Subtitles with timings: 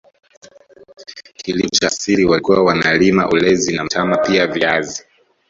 [1.33, 5.03] Kilimo cha asili walikuwa wanalima ulezi na mtama pia viazi